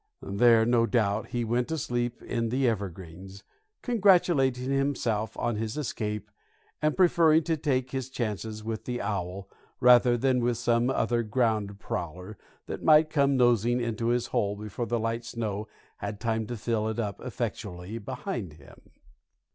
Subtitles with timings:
[0.23, 3.43] There, no doubt, he went to sleep in the evergreens,
[3.83, 6.31] congratulating himself on his escape
[6.81, 9.47] and preferring to take his chances with the owl,
[9.79, 12.35] rather than with some other ground prowler
[12.65, 15.67] that might come nosing into his hole before the light snow
[15.97, 18.81] had time to fill it up effectually behind him.